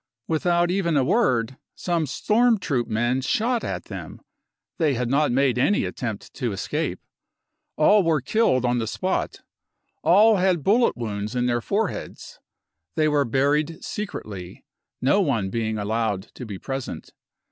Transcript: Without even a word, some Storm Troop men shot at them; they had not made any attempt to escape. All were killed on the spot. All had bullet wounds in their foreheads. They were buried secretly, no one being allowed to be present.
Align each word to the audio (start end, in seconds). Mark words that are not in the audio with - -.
Without 0.27 0.71
even 0.71 0.97
a 0.97 1.03
word, 1.03 1.57
some 1.75 2.07
Storm 2.07 2.57
Troop 2.57 2.87
men 2.87 3.21
shot 3.21 3.63
at 3.63 3.85
them; 3.85 4.19
they 4.79 4.95
had 4.95 5.11
not 5.11 5.31
made 5.31 5.59
any 5.59 5.83
attempt 5.85 6.33
to 6.33 6.51
escape. 6.51 6.99
All 7.77 8.01
were 8.01 8.19
killed 8.19 8.65
on 8.65 8.79
the 8.79 8.87
spot. 8.87 9.41
All 10.01 10.37
had 10.37 10.63
bullet 10.63 10.97
wounds 10.97 11.35
in 11.35 11.45
their 11.45 11.61
foreheads. 11.61 12.39
They 12.95 13.07
were 13.07 13.25
buried 13.25 13.83
secretly, 13.83 14.65
no 15.01 15.21
one 15.21 15.51
being 15.51 15.77
allowed 15.77 16.33
to 16.33 16.47
be 16.47 16.57
present. 16.57 17.11